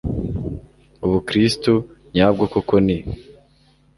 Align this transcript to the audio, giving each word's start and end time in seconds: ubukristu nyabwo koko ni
ubukristu 1.05 1.73
nyabwo 2.13 2.43
koko 2.53 2.75
ni 2.85 2.97